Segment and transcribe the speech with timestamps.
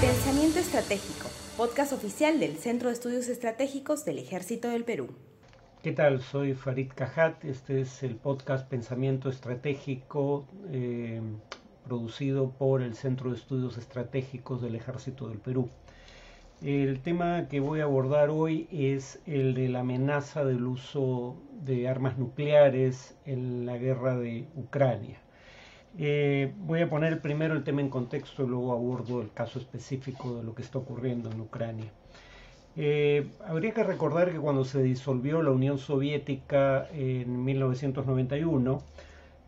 [0.00, 5.08] Pensamiento Estratégico, podcast oficial del Centro de Estudios Estratégicos del Ejército del Perú.
[5.82, 6.22] ¿Qué tal?
[6.22, 7.44] Soy Farid Cajat.
[7.44, 11.20] Este es el podcast Pensamiento Estratégico eh,
[11.84, 15.68] producido por el Centro de Estudios Estratégicos del Ejército del Perú.
[16.62, 21.88] El tema que voy a abordar hoy es el de la amenaza del uso de
[21.88, 25.18] armas nucleares en la guerra de Ucrania.
[26.00, 30.36] Eh, voy a poner primero el tema en contexto y luego abordo el caso específico
[30.36, 31.90] de lo que está ocurriendo en Ucrania.
[32.76, 38.80] Eh, habría que recordar que cuando se disolvió la Unión Soviética en 1991,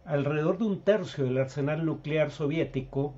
[0.05, 3.15] alrededor de un tercio del arsenal nuclear soviético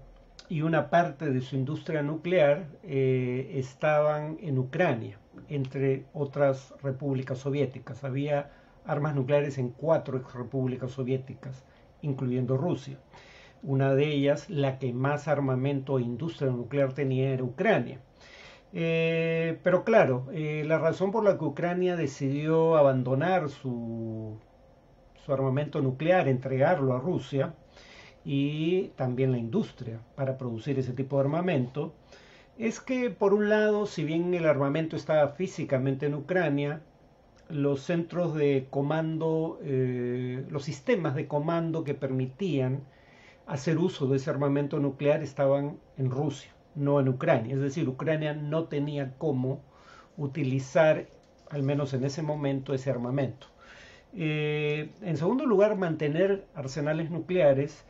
[0.51, 8.05] y una parte de su industria nuclear eh, estaban en Ucrania, entre otras repúblicas soviéticas.
[8.05, 8.51] Había
[8.85, 11.65] armas nucleares en cuatro ex repúblicas soviéticas,
[12.03, 12.99] incluyendo Rusia.
[13.63, 18.01] Una de ellas, la que más armamento e industria nuclear tenía, era Ucrania.
[18.73, 24.39] Eh, pero claro, eh, la razón por la que Ucrania decidió abandonar su,
[25.25, 27.55] su armamento nuclear, entregarlo a Rusia,
[28.25, 31.95] y también la industria para producir ese tipo de armamento,
[32.59, 36.83] es que por un lado, si bien el armamento estaba físicamente en Ucrania,
[37.49, 42.83] los centros de comando, eh, los sistemas de comando que permitían
[43.47, 47.55] hacer uso de ese armamento nuclear estaban en Rusia, no en Ucrania.
[47.55, 49.61] Es decir, Ucrania no tenía cómo
[50.17, 51.07] utilizar,
[51.51, 53.49] al menos en ese momento, ese armamento.
[54.15, 57.85] Eh, en segundo lugar, mantener arsenales nucleares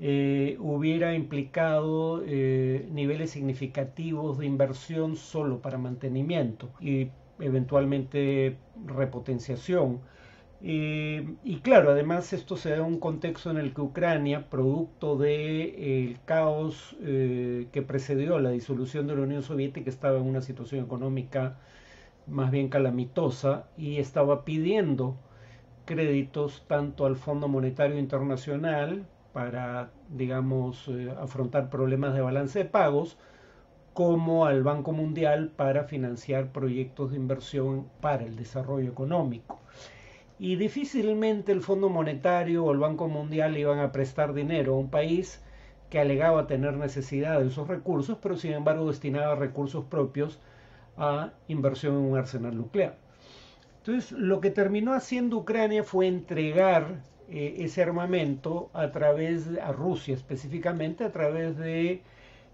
[0.00, 7.10] eh, hubiera implicado eh, niveles significativos de inversión solo para mantenimiento y
[7.40, 10.00] eventualmente repotenciación.
[10.60, 15.16] Eh, y claro, además esto se da en un contexto en el que Ucrania, producto
[15.16, 21.58] del caos que precedió la disolución de la Unión Soviética, estaba en una situación económica
[22.26, 25.16] más bien calamitosa y estaba pidiendo
[25.86, 33.16] créditos tanto al Fondo Monetario Internacional para, digamos, eh, afrontar problemas de balance de pagos,
[33.94, 39.60] como al Banco Mundial para financiar proyectos de inversión para el desarrollo económico.
[40.38, 44.90] Y difícilmente el Fondo Monetario o el Banco Mundial iban a prestar dinero a un
[44.90, 45.42] país
[45.90, 50.38] que alegaba tener necesidad de esos recursos, pero sin embargo destinaba recursos propios
[50.96, 52.96] a inversión en un arsenal nuclear.
[53.78, 60.14] Entonces, lo que terminó haciendo Ucrania fue entregar eh, ese armamento a través a Rusia
[60.14, 62.02] específicamente a través de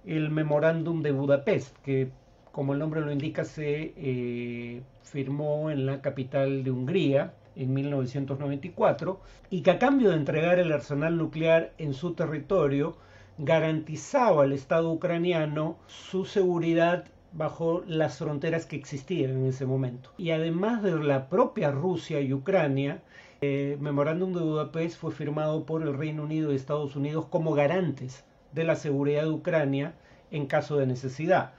[0.04, 2.10] el memorándum de Budapest que
[2.50, 9.20] como el nombre lo indica se eh, firmó en la capital de Hungría en 1994
[9.50, 12.96] y que a cambio de entregar el arsenal nuclear en su territorio
[13.38, 20.10] garantizaba al Estado ucraniano su seguridad bajo las fronteras que existían en ese momento.
[20.16, 23.02] Y además de la propia Rusia y Ucrania,
[23.40, 28.24] el memorándum de Budapest fue firmado por el Reino Unido y Estados Unidos como garantes
[28.52, 29.94] de la seguridad de Ucrania
[30.30, 31.52] en caso de necesidad.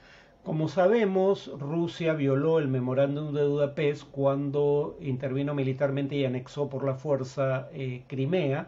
[0.45, 6.93] Como sabemos, Rusia violó el memorándum de Budapest cuando intervino militarmente y anexó por la
[6.93, 8.67] fuerza eh, Crimea.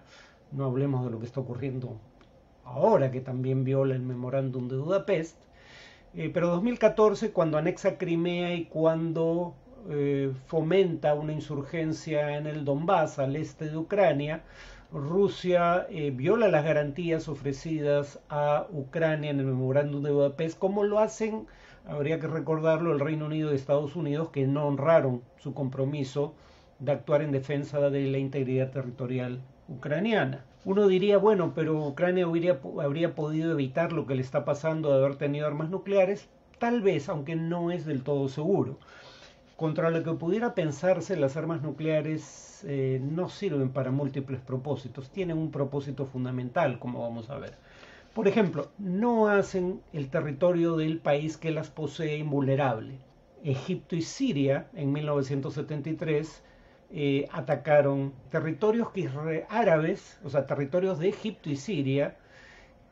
[0.51, 1.99] No hablemos de lo que está ocurriendo
[2.65, 5.37] ahora, que también viola el memorándum de Budapest.
[6.15, 9.53] Eh, pero 2014, cuando anexa Crimea y cuando
[9.87, 14.41] eh, fomenta una insurgencia en el Donbass, al este de Ucrania,
[14.91, 20.99] Rusia eh, viola las garantías ofrecidas a Ucrania en el memorándum de Budapest, como lo
[20.99, 21.45] hacen,
[21.87, 26.33] habría que recordarlo, el Reino Unido y Estados Unidos, que no honraron su compromiso
[26.79, 30.45] de actuar en defensa de la integridad territorial ucraniana.
[30.65, 35.15] Uno diría, bueno, pero Ucrania habría podido evitar lo que le está pasando de haber
[35.17, 38.77] tenido armas nucleares, tal vez, aunque no es del todo seguro.
[39.55, 45.37] Contra lo que pudiera pensarse, las armas nucleares eh, no sirven para múltiples propósitos, tienen
[45.37, 47.53] un propósito fundamental, como vamos a ver.
[48.17, 52.97] Por ejemplo, no hacen el territorio del país que las posee invulnerable.
[53.43, 56.41] Egipto y Siria en 1973
[56.93, 62.17] eh, atacaron territorios que árabes, o sea, territorios de Egipto y Siria,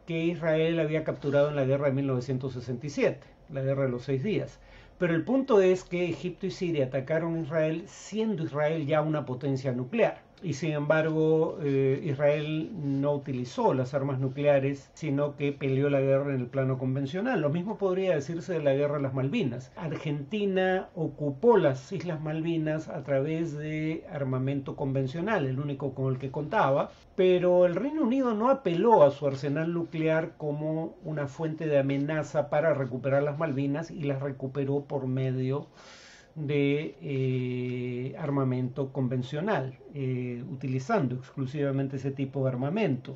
[0.05, 4.59] que Israel había capturado en la guerra de 1967, la guerra de los seis días.
[4.99, 9.71] Pero el punto es que Egipto y Siria atacaron Israel siendo Israel ya una potencia
[9.71, 10.24] nuclear.
[10.45, 16.35] Y sin embargo eh, Israel no utilizó las armas nucleares, sino que peleó la guerra
[16.35, 17.41] en el plano convencional.
[17.41, 19.71] Lo mismo podría decirse de la guerra de las Malvinas.
[19.75, 26.29] Argentina ocupó las Islas Malvinas a través de armamento convencional, el único con el que
[26.29, 31.79] contaba, pero el Reino Unido no apeló a su arsenal nuclear como una fuente de
[31.79, 36.04] amenaza para recuperar las Malvinas y las recuperó por medio de
[36.37, 43.15] eh, armamento convencional, eh, utilizando exclusivamente ese tipo de armamento.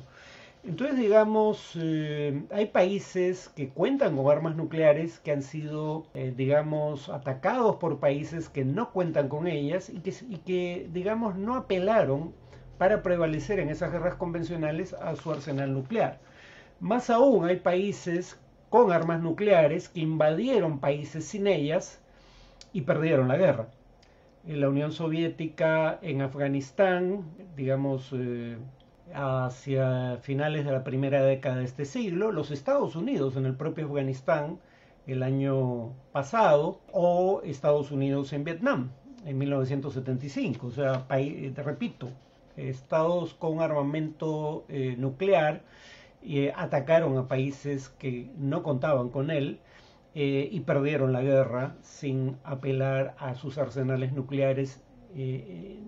[0.64, 6.06] Entonces, digamos, eh, hay países que cuentan con armas nucleares que han sido,
[6.36, 11.56] digamos, atacados por países que no cuentan con ellas y que, y que, digamos, no
[11.56, 12.32] apelaron
[12.78, 16.20] para prevalecer en esas guerras convencionales a su arsenal nuclear.
[16.80, 18.38] Más aún, hay países
[18.70, 21.99] con armas nucleares que invadieron países sin ellas
[22.72, 23.68] y perdieron la guerra.
[24.46, 27.24] En la Unión Soviética, en Afganistán,
[27.56, 28.56] digamos, eh,
[29.12, 33.86] hacia finales de la primera década de este siglo, los Estados Unidos en el propio
[33.86, 34.58] Afganistán
[35.06, 38.90] el año pasado, o Estados Unidos en Vietnam
[39.24, 40.66] en 1975.
[40.66, 42.08] O sea, te repito,
[42.56, 45.62] estados con armamento eh, nuclear
[46.22, 49.58] eh, atacaron a países que no contaban con él
[50.14, 54.82] eh, y perdieron la guerra sin apelar a sus arsenales nucleares
[55.14, 55.78] eh,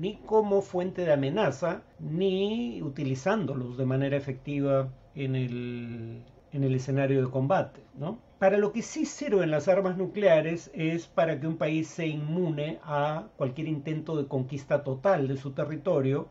[0.00, 7.24] ni como fuente de amenaza, ni utilizándolos de manera efectiva en el, en el escenario
[7.24, 7.80] de combate.
[7.96, 8.18] ¿no?
[8.38, 12.78] Para lo que sí sirven las armas nucleares es para que un país se inmune
[12.84, 16.28] a cualquier intento de conquista total de su territorio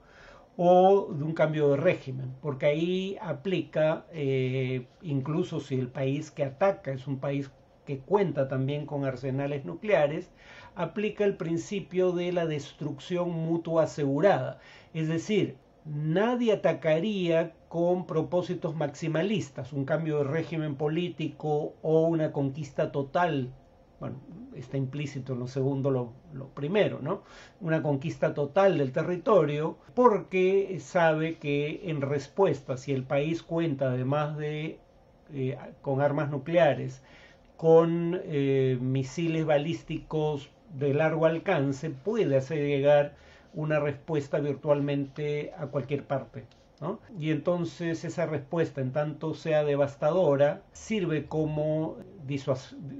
[0.57, 6.43] o de un cambio de régimen, porque ahí aplica, eh, incluso si el país que
[6.43, 7.51] ataca es un país
[7.85, 10.31] que cuenta también con arsenales nucleares,
[10.75, 14.59] aplica el principio de la destrucción mutua asegurada.
[14.93, 22.91] Es decir, nadie atacaría con propósitos maximalistas, un cambio de régimen político o una conquista
[22.91, 23.53] total
[23.99, 24.17] bueno,
[24.55, 26.13] está implícito en lo segundo lo,
[26.53, 27.23] primero, ¿no?
[27.61, 34.37] Una conquista total del territorio, porque sabe que en respuesta, si el país cuenta además
[34.37, 34.79] de
[35.33, 37.01] eh, con armas nucleares,
[37.57, 43.15] con eh, misiles balísticos de largo alcance, puede hacer llegar
[43.53, 46.45] una respuesta virtualmente a cualquier parte.
[47.17, 51.97] Y entonces esa respuesta, en tanto sea devastadora, sirve como,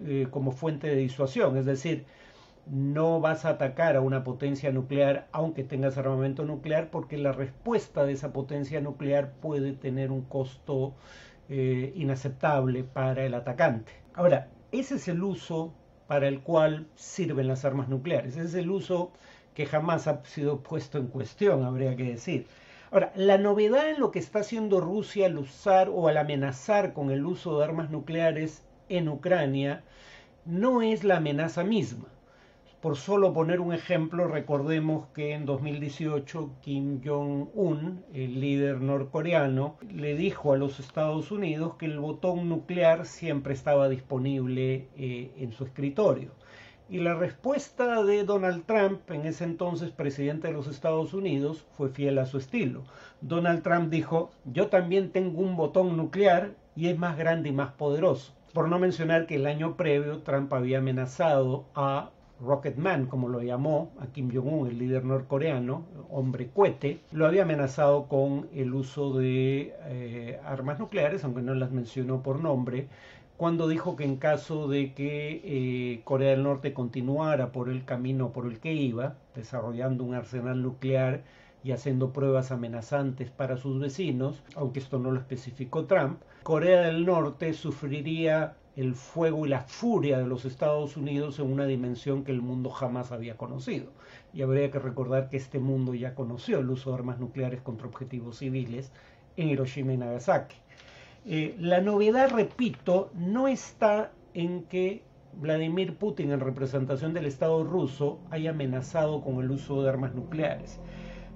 [0.05, 2.05] eh, como fuente de disuasión, es decir,
[2.65, 8.05] no vas a atacar a una potencia nuclear aunque tengas armamento nuclear porque la respuesta
[8.05, 10.93] de esa potencia nuclear puede tener un costo
[11.49, 13.93] eh, inaceptable para el atacante.
[14.13, 15.73] Ahora, ese es el uso
[16.07, 19.11] para el cual sirven las armas nucleares, ese es el uso
[19.53, 22.47] que jamás ha sido puesto en cuestión, habría que decir.
[22.89, 27.11] Ahora, la novedad en lo que está haciendo Rusia al usar o al amenazar con
[27.11, 29.83] el uso de armas nucleares en Ucrania
[30.45, 32.05] no es la amenaza misma.
[32.79, 40.15] Por solo poner un ejemplo, recordemos que en 2018 Kim Jong-un, el líder norcoreano, le
[40.15, 45.65] dijo a los Estados Unidos que el botón nuclear siempre estaba disponible eh, en su
[45.65, 46.31] escritorio.
[46.89, 51.89] Y la respuesta de Donald Trump, en ese entonces presidente de los Estados Unidos, fue
[51.89, 52.83] fiel a su estilo.
[53.19, 57.73] Donald Trump dijo, yo también tengo un botón nuclear y es más grande y más
[57.73, 58.31] poderoso.
[58.53, 63.41] Por no mencionar que el año previo Trump había amenazado a Rocket Man, como lo
[63.41, 69.17] llamó, a Kim Jong-un, el líder norcoreano, hombre cohete, lo había amenazado con el uso
[69.17, 72.87] de eh, armas nucleares, aunque no las mencionó por nombre,
[73.37, 78.33] cuando dijo que en caso de que eh, Corea del Norte continuara por el camino
[78.33, 81.23] por el que iba, desarrollando un arsenal nuclear
[81.63, 87.05] y haciendo pruebas amenazantes para sus vecinos, aunque esto no lo especificó Trump, Corea del
[87.05, 92.31] Norte sufriría el fuego y la furia de los Estados Unidos en una dimensión que
[92.31, 93.91] el mundo jamás había conocido.
[94.33, 97.87] Y habría que recordar que este mundo ya conoció el uso de armas nucleares contra
[97.87, 98.91] objetivos civiles
[99.35, 100.55] en Hiroshima y Nagasaki.
[101.29, 105.03] Eh, la novedad, repito, no está en que
[105.33, 110.79] Vladimir Putin, en representación del Estado ruso, haya amenazado con el uso de armas nucleares.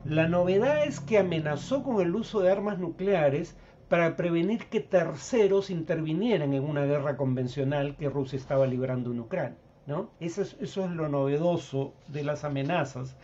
[0.06, 3.58] La novedad es que amenazó con el uso de armas nucleares
[3.90, 9.58] para prevenir que terceros intervinieran en una guerra convencional que Rusia estaba librando en Ucrania.
[9.88, 10.10] ¿no?
[10.22, 13.18] Es, eso es lo novedoso de las amenazas.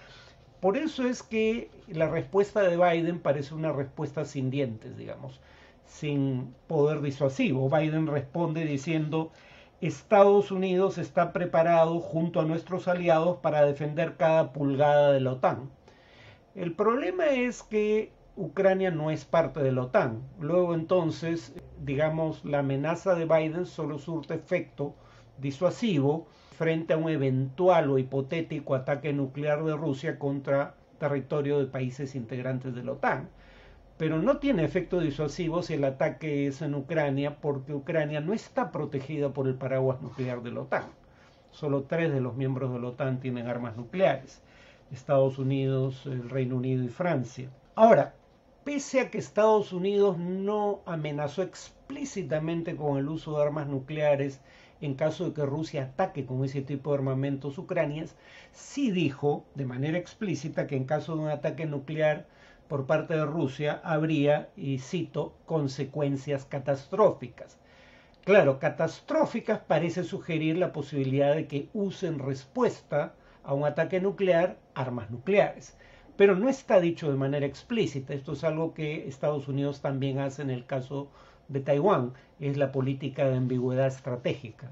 [0.60, 5.40] Por eso es que la respuesta de Biden parece una respuesta sin dientes, digamos
[5.88, 7.70] sin poder disuasivo.
[7.70, 9.32] Biden responde diciendo,
[9.82, 15.70] Estados Unidos está preparado junto a nuestros aliados para defender cada pulgada de la OTAN.
[16.56, 20.22] El problema es que Ucrania no es parte de la OTAN.
[20.39, 24.96] Luego entonces, digamos, la amenaza de Biden solo surte efecto
[25.39, 26.27] disuasivo
[26.58, 32.74] frente a un eventual o hipotético ataque nuclear de Rusia contra territorio de países integrantes
[32.74, 33.29] de la OTAN.
[33.98, 38.72] Pero no tiene efecto disuasivo si el ataque es en Ucrania porque Ucrania no está
[38.72, 40.84] protegida por el paraguas nuclear de la OTAN.
[41.50, 44.42] Solo tres de los miembros de la OTAN tienen armas nucleares.
[44.92, 47.50] Estados Unidos, el Reino Unido y Francia.
[47.74, 48.13] Ahora,
[48.63, 54.42] pese a que Estados Unidos no amenazó explícitamente con el uso de armas nucleares
[54.80, 58.16] en caso de que Rusia ataque con ese tipo de armamentos ucranias,
[58.51, 62.27] sí dijo de manera explícita que en caso de un ataque nuclear
[62.68, 67.58] por parte de Rusia habría, y cito, consecuencias catastróficas.
[68.24, 75.10] Claro, catastróficas parece sugerir la posibilidad de que usen respuesta a un ataque nuclear armas
[75.10, 75.78] nucleares
[76.18, 78.14] pero no está dicho de manera explícita.
[78.14, 81.10] Esto es algo que Estados Unidos también hace en el caso
[81.48, 84.72] de Taiwán, es la política de ambigüedad estratégica.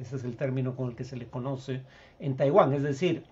[0.00, 1.82] Ese es el término con el que se le conoce
[2.18, 2.72] en Taiwán.
[2.72, 3.22] Es decir,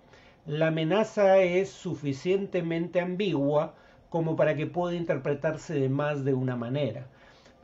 [0.45, 3.73] la amenaza es suficientemente ambigua
[4.09, 7.07] como para que pueda interpretarse de más de una manera.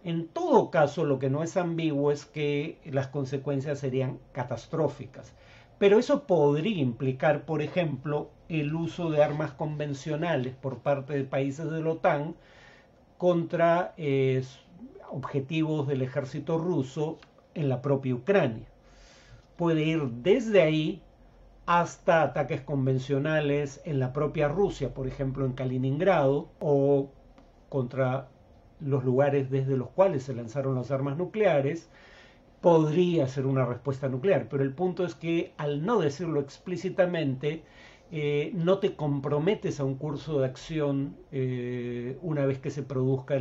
[0.04, 5.34] En todo caso, lo que no es ambiguo es que las consecuencias serían catastróficas.
[5.80, 11.70] Pero eso podría implicar, por ejemplo, el uso de armas convencionales por parte de países
[11.72, 12.36] de la OTAN
[13.18, 14.44] contra eh,
[15.10, 17.18] objetivos del ejército ruso
[17.54, 18.66] en la propia Ucrania.
[19.56, 21.02] Puede ir desde ahí
[21.66, 27.10] hasta ataques convencionales en la propia Rusia, por ejemplo en Kaliningrado, o
[27.70, 28.30] contra
[28.80, 31.90] los lugares desde los cuales se lanzaron las armas nucleares,
[32.62, 37.64] podría ser una respuesta nuclear, pero el punto es que al no decirlo explícitamente,
[38.12, 43.36] eh, no te comprometes a un curso de acción eh, una vez que se produzca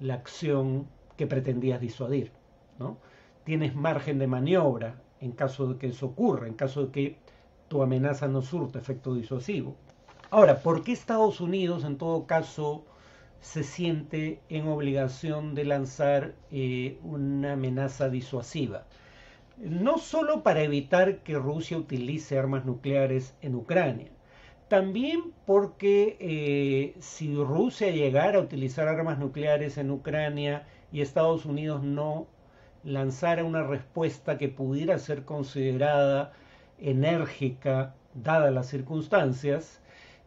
[0.00, 0.86] la acción
[1.16, 2.30] que pretendías disuadir.
[2.78, 2.98] ¿no?
[3.44, 7.18] Tienes margen de maniobra en caso de que eso ocurra, en caso de que
[7.72, 9.74] tu amenaza no surta efecto disuasivo.
[10.28, 12.84] Ahora, ¿por qué Estados Unidos en todo caso
[13.40, 18.84] se siente en obligación de lanzar eh, una amenaza disuasiva?
[19.58, 24.10] no solo para evitar que Rusia utilice armas nucleares en Ucrania,
[24.66, 31.84] también porque eh, si Rusia llegara a utilizar armas nucleares en Ucrania y Estados Unidos
[31.84, 32.26] no
[32.82, 36.32] lanzara una respuesta que pudiera ser considerada
[36.82, 39.80] enérgica dadas las circunstancias,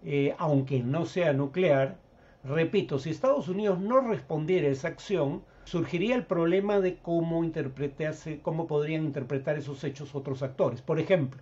[0.03, 1.97] eh, aunque no sea nuclear,
[2.43, 8.39] repito, si Estados Unidos no respondiera a esa acción, surgiría el problema de cómo interpretarse,
[8.41, 10.81] cómo podrían interpretar esos hechos otros actores.
[10.81, 11.41] Por ejemplo,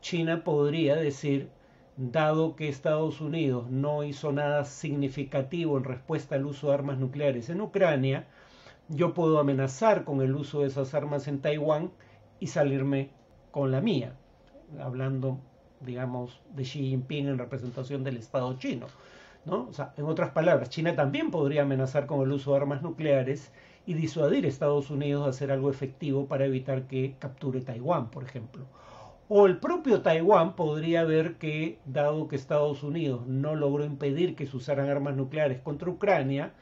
[0.00, 1.50] China podría decir,
[1.96, 7.48] dado que Estados Unidos no hizo nada significativo en respuesta al uso de armas nucleares
[7.48, 8.26] en Ucrania,
[8.88, 11.90] yo puedo amenazar con el uso de esas armas en Taiwán
[12.38, 13.10] y salirme
[13.50, 14.16] con la mía,
[14.80, 15.38] hablando,
[15.80, 18.86] digamos, de Xi Jinping en representación del Estado chino
[19.96, 23.52] en otras palabras, China también podría amenazar con el uso de armas nucleares
[23.86, 28.24] y disuadir a Estados Unidos de hacer algo efectivo para evitar que capture Taiwán, por
[28.24, 28.64] ejemplo.
[29.28, 34.46] O el propio Taiwán podría ver que, dado que Estados Unidos no logró impedir que
[34.46, 36.52] se usaran armas nucleares contra Ucrania,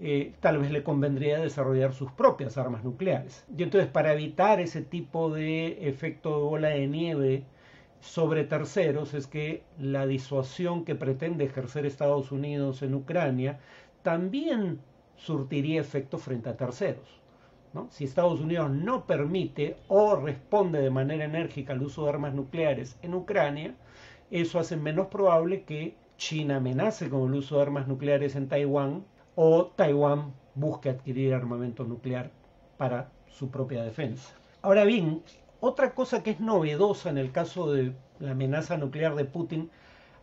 [0.00, 3.44] eh, tal vez le convendría desarrollar sus propias armas nucleares.
[3.56, 7.44] Y entonces, para evitar ese tipo de efecto de bola de nieve
[8.00, 13.58] sobre terceros es que la disuasión que pretende ejercer Estados Unidos en Ucrania
[14.02, 14.80] también
[15.16, 17.20] surtiría efecto frente a terceros.
[17.90, 22.98] Si Estados Unidos no permite o responde de manera enérgica al uso de armas nucleares
[23.02, 23.74] en Ucrania,
[24.30, 29.04] eso hace menos probable que China amenace con el uso de armas nucleares en Taiwán
[29.36, 32.30] o Taiwán busque adquirir armamento nuclear
[32.76, 34.34] para su propia defensa.
[34.62, 35.22] Ahora bien,
[35.60, 39.70] otra cosa que es novedosa en el caso de la amenaza nuclear de Putin,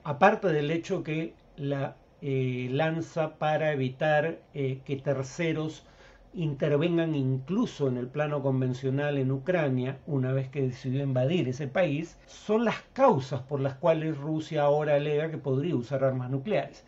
[0.04, 5.86] aparte del hecho que la eh, lanza para evitar eh, que terceros
[6.34, 12.18] intervengan incluso en el plano convencional en Ucrania, una vez que decidió invadir ese país,
[12.26, 16.84] son las causas por las cuales Rusia ahora alega que podría usar armas nucleares.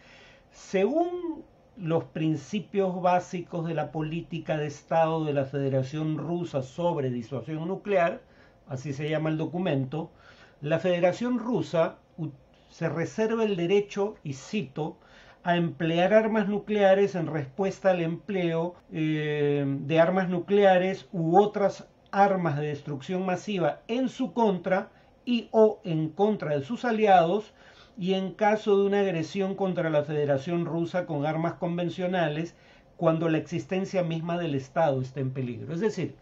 [0.51, 1.43] Según
[1.77, 8.21] los principios básicos de la política de Estado de la Federación Rusa sobre disuasión nuclear,
[8.67, 10.11] así se llama el documento,
[10.61, 11.97] la Federación Rusa
[12.69, 14.97] se reserva el derecho, y cito,
[15.43, 22.57] a emplear armas nucleares en respuesta al empleo eh, de armas nucleares u otras armas
[22.57, 24.89] de destrucción masiva en su contra
[25.23, 27.53] y o en contra de sus aliados
[27.97, 32.55] y en caso de una agresión contra la Federación Rusa con armas convencionales
[32.97, 35.73] cuando la existencia misma del Estado está en peligro.
[35.73, 36.15] Es decir,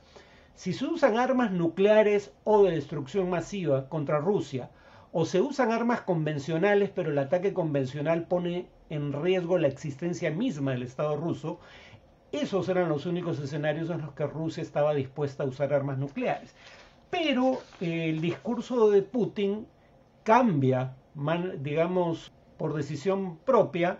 [0.56, 4.70] si se usan armas nucleares o de destrucción masiva contra Rusia,
[5.12, 10.72] o se usan armas convencionales, pero el ataque convencional pone en riesgo la existencia misma
[10.72, 11.60] del Estado ruso,
[12.32, 16.56] esos eran los únicos escenarios en los que Rusia estaba dispuesta a usar armas nucleares.
[17.12, 19.68] Pero eh, el discurso de Putin
[20.24, 20.96] cambia,
[21.60, 24.00] digamos, por decisión propia,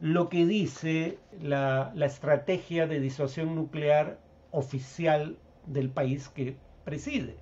[0.00, 4.18] lo que dice la, estrategia de disuasión nuclear
[4.50, 7.36] oficial del país que preside.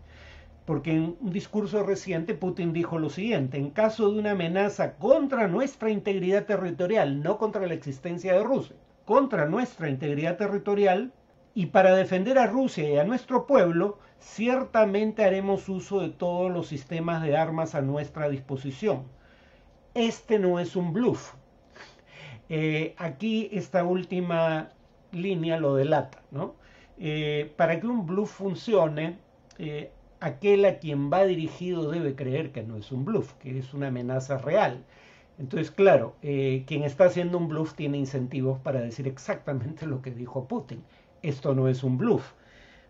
[0.65, 5.49] Porque en un discurso reciente Putin dijo lo siguiente, en caso de una amenaza contra
[5.49, 11.13] nuestra integridad territorial, no contra la existencia de Rusia, contra nuestra integridad territorial
[11.55, 16.67] y para defender a Rusia y a nuestro pueblo, ciertamente haremos uso de todos los
[16.67, 19.05] sistemas de armas a nuestra disposición.
[19.95, 21.35] Este no es un bluff.
[22.49, 24.71] Eh, aquí esta última
[25.11, 26.23] línea lo delata.
[26.31, 26.55] ¿no?
[26.99, 29.19] Eh, para que un bluff funcione,
[29.59, 29.91] eh,
[30.21, 33.89] aquel a quien va dirigido debe creer que no es un bluff, que es una
[33.89, 34.85] amenaza real.
[35.39, 40.47] Entonces, claro, quien está haciendo un bluff tiene incentivos para decir exactamente lo que dijo
[40.47, 40.85] Putin.
[41.23, 42.33] Esto no es un bluff.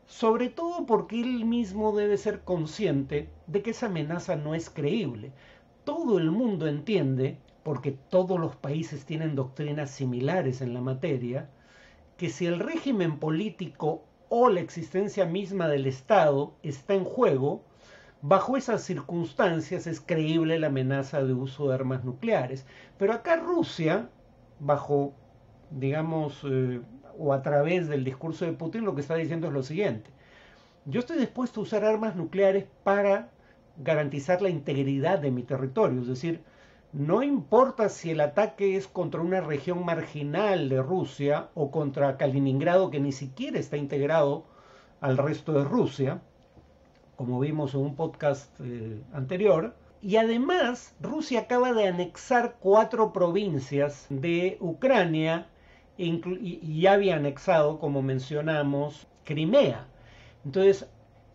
[0.07, 5.33] Sobre todo porque él mismo debe ser consciente de que esa amenaza no es creíble.
[5.85, 11.49] Todo el mundo entiende, porque todos los países tienen doctrinas similares en la materia,
[12.17, 17.65] que si el régimen político o la existencia misma del Estado está en juego,
[18.25, 22.65] Bajo esas circunstancias es creíble la amenaza de uso de armas nucleares.
[22.97, 24.11] Pero acá Rusia,
[24.61, 25.13] bajo,
[25.73, 26.81] digamos, eh,
[27.19, 30.11] o a través del discurso de Putin, lo que está diciendo es lo siguiente.
[30.85, 33.31] Yo estoy dispuesto a usar armas nucleares para
[33.77, 36.01] garantizar la integridad de mi territorio.
[36.01, 36.43] Es decir,
[36.93, 42.91] no importa si el ataque es contra una región marginal de Rusia o contra Kaliningrado
[42.91, 44.45] que ni siquiera está integrado
[45.01, 46.21] al resto de Rusia,
[47.17, 49.75] como vimos en un podcast eh, anterior.
[50.03, 55.47] Y además, Rusia acaba de anexar cuatro provincias de Ucrania
[56.05, 59.87] y ya había anexado, como mencionamos, Crimea.
[60.45, 60.89] Entonces,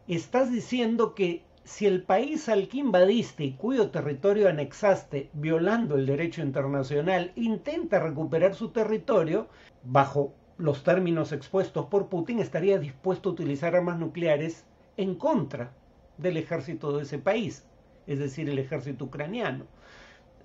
[0.08, 6.06] estás diciendo que si el país al que invadiste y cuyo territorio anexaste, violando el
[6.06, 9.48] derecho internacional, intenta recuperar su territorio,
[9.84, 14.66] bajo los términos expuestos por Putin, estaría dispuesto a utilizar armas nucleares
[14.96, 15.74] en contra
[16.18, 17.66] del ejército de ese país,
[18.08, 19.66] es decir, el ejército ucraniano.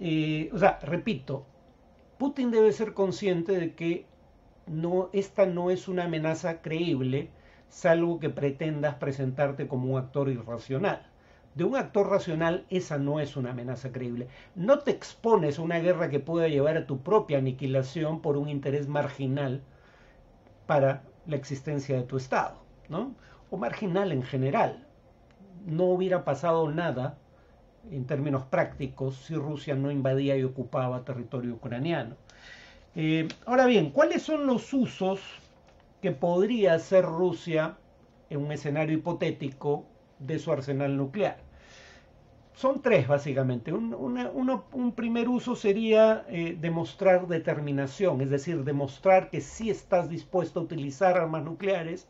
[0.01, 1.46] Eh, o sea, repito,
[2.18, 4.07] Putin debe ser consciente de que
[4.66, 7.31] no, esta no es una amenaza creíble,
[7.68, 11.07] salvo que pretendas presentarte como un actor irracional.
[11.55, 14.29] De un actor racional, esa no es una amenaza creíble.
[14.55, 18.48] No te expones a una guerra que pueda llevar a tu propia aniquilación por un
[18.48, 19.62] interés marginal
[20.66, 23.14] para la existencia de tu Estado, ¿no?
[23.51, 24.87] O marginal en general
[25.66, 27.18] no hubiera pasado nada
[27.90, 32.16] en términos prácticos si Rusia no invadía y ocupaba territorio ucraniano.
[32.94, 35.20] Eh, ahora bien, ¿cuáles son los usos
[36.02, 37.76] que podría hacer Rusia
[38.28, 39.87] en un escenario hipotético
[40.18, 41.38] de su arsenal nuclear?
[42.55, 43.72] Son tres básicamente.
[43.72, 50.62] Un, primer uso sería eh, demostrar determinación, es decir, demostrar que sí estás dispuesto a
[50.64, 52.07] utilizar armas nucleares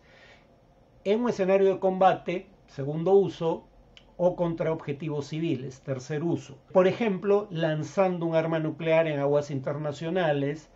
[1.04, 3.64] en un escenario de combate segundo uso,
[4.24, 6.56] o contra objetivos civiles, tercer uso.
[6.72, 10.70] Por ejemplo, lanzando un arma nuclear en aguas internacionales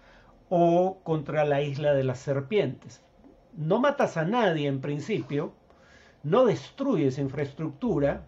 [0.49, 3.05] o contra la isla de las serpientes.
[3.57, 5.53] No matas a nadie en principio,
[6.25, 8.27] no destruyes infraestructura,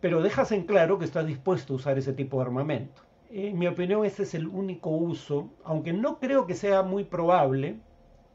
[0.00, 3.02] pero dejas en claro que estás dispuesto a usar ese tipo de armamento.
[3.28, 7.80] En mi opinión, este es el único uso, aunque no creo que sea muy probable,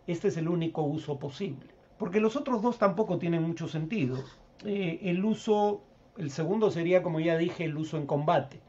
[0.05, 1.69] este es el único uso posible.
[1.97, 4.17] Porque los otros dos tampoco tienen mucho sentido.
[4.65, 5.81] Eh, el uso,
[6.17, 8.61] el segundo sería, como ya dije, el uso en combate.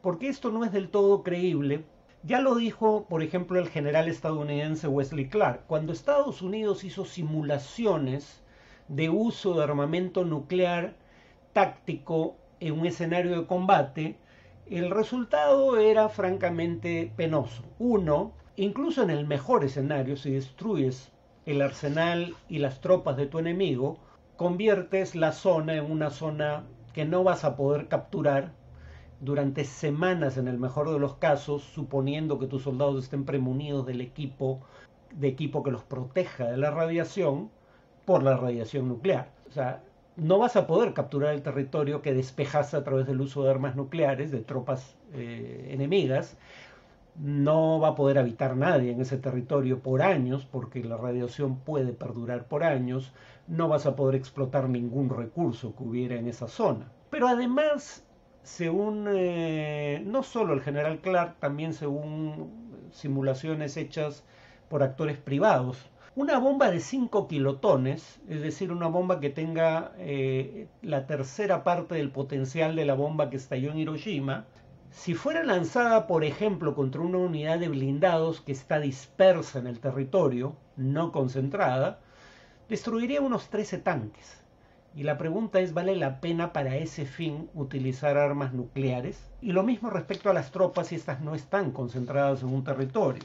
[0.00, 1.84] Porque esto no es del todo creíble.
[2.22, 5.64] Ya lo dijo, por ejemplo, el general estadounidense Wesley Clark.
[5.66, 8.42] Cuando Estados Unidos hizo simulaciones
[8.88, 10.94] de uso de armamento nuclear
[11.52, 14.16] táctico en un escenario de combate,
[14.70, 17.62] el resultado era francamente penoso.
[17.78, 21.12] Uno, incluso en el mejor escenario, si destruyes
[21.44, 23.98] el arsenal y las tropas de tu enemigo,
[24.36, 26.64] conviertes la zona en una zona
[26.94, 28.52] que no vas a poder capturar
[29.20, 34.00] durante semanas en el mejor de los casos, suponiendo que tus soldados estén premunidos del
[34.00, 34.60] equipo,
[35.12, 37.50] de equipo que los proteja de la radiación
[38.04, 39.30] por la radiación nuclear.
[39.48, 39.82] O sea,
[40.16, 43.76] no vas a poder capturar el territorio que despejas a través del uso de armas
[43.76, 46.36] nucleares, de tropas eh, enemigas.
[47.16, 51.92] No va a poder habitar nadie en ese territorio por años, porque la radiación puede
[51.92, 53.12] perdurar por años.
[53.46, 56.90] No vas a poder explotar ningún recurso que hubiera en esa zona.
[57.10, 58.04] Pero además,
[58.42, 64.24] según eh, no solo el general Clark, también según simulaciones hechas
[64.68, 70.68] por actores privados, una bomba de 5 kilotones, es decir, una bomba que tenga eh,
[70.80, 74.46] la tercera parte del potencial de la bomba que estalló en Hiroshima,
[74.94, 79.80] si fuera lanzada, por ejemplo, contra una unidad de blindados que está dispersa en el
[79.80, 82.00] territorio, no concentrada,
[82.68, 84.42] destruiría unos 13 tanques.
[84.94, 89.30] Y la pregunta es, ¿vale la pena para ese fin utilizar armas nucleares?
[89.42, 93.24] Y lo mismo respecto a las tropas si estas no están concentradas en un territorio.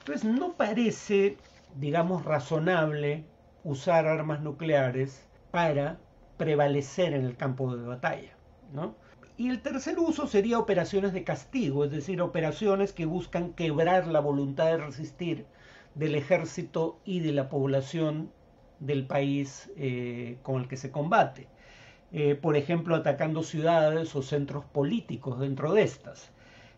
[0.00, 1.38] Entonces no parece
[1.76, 3.24] digamos, razonable
[3.64, 5.98] usar armas nucleares para
[6.36, 8.32] prevalecer en el campo de batalla.
[8.72, 8.94] ¿no?
[9.42, 14.20] Y el tercer uso sería operaciones de castigo, es decir, operaciones que buscan quebrar la
[14.20, 15.46] voluntad de resistir
[15.96, 18.30] del ejército y de la población
[18.78, 21.48] del país eh, con el que se combate.
[22.12, 26.30] Eh, por ejemplo, atacando ciudades o centros políticos dentro de estas.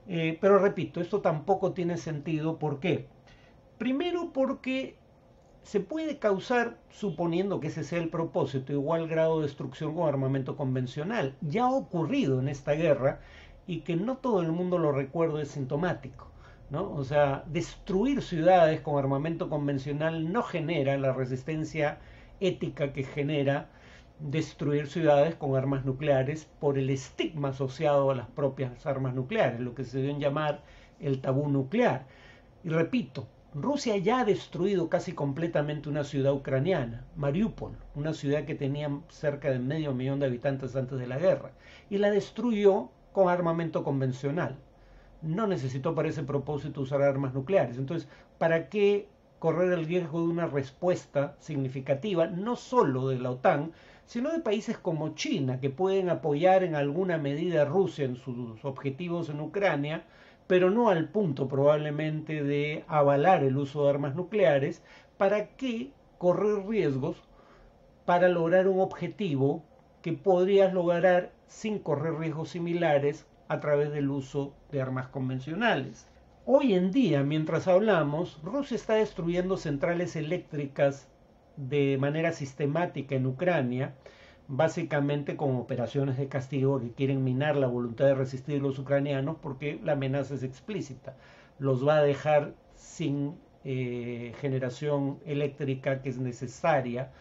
[0.09, 2.59] Eh, pero repito, esto tampoco tiene sentido.
[2.59, 3.09] ¿Por qué?
[3.77, 4.97] Primero porque
[5.65, 10.57] se puede causar, suponiendo que ese sea el propósito, igual grado de destrucción con armamento
[10.57, 11.35] convencional.
[11.41, 13.21] Ya ha ocurrido en esta guerra
[13.67, 16.29] y que no todo el mundo lo recuerda es sintomático.
[16.69, 16.93] ¿no?
[16.93, 21.99] O sea, destruir ciudades con armamento convencional no genera la resistencia
[22.41, 23.71] ética que genera
[24.19, 29.75] destruir ciudades con armas nucleares por el estigma asociado a las propias armas nucleares, lo
[29.75, 30.63] que se deben llamar
[31.01, 32.07] el tabú nuclear.
[32.65, 38.57] Y repito, Rusia ya ha destruido casi completamente una ciudad ucraniana, Mariupol, una ciudad que
[38.57, 41.53] tenía cerca de medio millón de habitantes antes de la guerra,
[41.89, 44.57] y la destruyó con armamento convencional.
[45.23, 47.79] No necesitó para ese propósito usar armas nucleares.
[47.79, 49.07] Entonces, ¿para qué
[49.39, 53.73] correr el riesgo de una respuesta significativa, no solo de la OTAN,
[54.07, 58.65] sino de países como China, que pueden apoyar en alguna medida a Rusia en sus
[58.65, 60.03] objetivos en Ucrania,
[60.47, 64.83] pero no al punto probablemente de avalar el uso de armas nucleares,
[65.17, 67.23] ¿para qué correr riesgos
[68.05, 69.65] para lograr un objetivo
[70.03, 76.09] que podrías lograr sin correr riesgos similares a través del uso de armas convencionales?
[76.47, 81.09] Hoy en día, mientras hablamos, Rusia está destruyendo centrales eléctricas
[81.57, 83.95] de manera sistemática en Ucrania,
[84.49, 89.81] básicamente con operaciones de castigo que quieren minar la voluntad de resistir los ucranianos porque
[89.83, 91.17] la amenaza es explícita.
[91.59, 97.13] Los va a dejar sin eh, generación eléctrica que es necesaria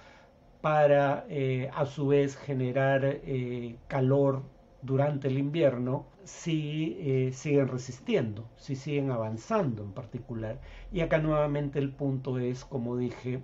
[0.62, 4.43] para eh, a su vez generar eh, calor
[4.81, 10.59] durante el invierno si siguen resistiendo, si siguen avanzando en particular.
[10.91, 13.41] Y acá nuevamente el punto es, como dije,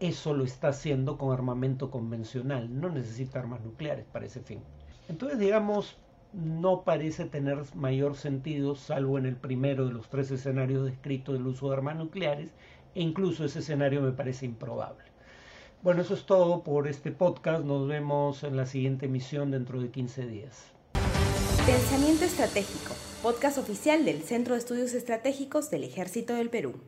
[0.00, 4.60] eso lo está haciendo con armamento convencional, no necesita armas nucleares para ese fin.
[5.08, 5.98] Entonces, digamos,
[6.32, 11.46] no parece tener mayor sentido, salvo en el primero de los tres escenarios descritos del
[11.46, 12.50] uso de armas nucleares,
[12.94, 15.04] e incluso ese escenario me parece improbable.
[15.82, 17.64] Bueno, eso es todo por este podcast.
[17.64, 20.64] Nos vemos en la siguiente emisión dentro de 15 días.
[21.66, 26.80] Pensamiento Estratégico, podcast oficial del Centro de Estudios Estratégicos del Ejército del Perú.